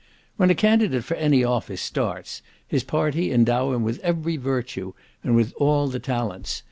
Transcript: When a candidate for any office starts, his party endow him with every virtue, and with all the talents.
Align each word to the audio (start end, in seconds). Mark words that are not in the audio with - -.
When 0.35 0.49
a 0.49 0.55
candidate 0.55 1.03
for 1.03 1.13
any 1.17 1.43
office 1.43 1.79
starts, 1.79 2.41
his 2.67 2.83
party 2.83 3.31
endow 3.31 3.73
him 3.73 3.83
with 3.83 3.99
every 3.99 4.35
virtue, 4.35 4.93
and 5.23 5.35
with 5.35 5.53
all 5.59 5.89
the 5.89 5.99
talents. 5.99 6.59